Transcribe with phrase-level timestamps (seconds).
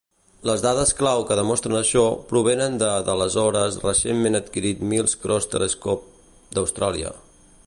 [0.49, 7.19] Les dades clau que demostren això provenen de l'aleshores recentment adquirit Mills Cross Telescope d'Austràlia.